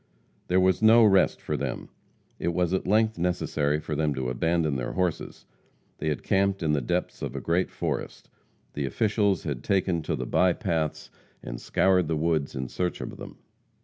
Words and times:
There 0.47 0.59
was 0.59 0.81
no 0.81 1.03
rest 1.05 1.39
for 1.39 1.55
them. 1.55 1.89
It 2.39 2.55
was 2.55 2.73
at 2.73 2.87
length 2.87 3.19
necessary 3.19 3.79
for 3.79 3.93
them 3.93 4.15
to 4.15 4.29
abandon 4.29 4.75
their 4.75 4.93
horses. 4.93 5.45
They 5.99 6.07
had 6.09 6.23
camped 6.23 6.63
in 6.63 6.71
the 6.71 6.81
depths 6.81 7.21
of 7.21 7.35
a 7.35 7.39
great 7.39 7.69
forest. 7.69 8.27
The 8.73 8.87
officials 8.87 9.43
had 9.43 9.63
taken 9.63 10.01
to 10.01 10.15
the 10.15 10.25
by 10.25 10.53
paths 10.53 11.11
and 11.43 11.61
scoured 11.61 12.07
the 12.07 12.17
woods 12.17 12.55
in 12.55 12.67
search 12.67 12.99
of 12.99 13.17
them. 13.17 13.37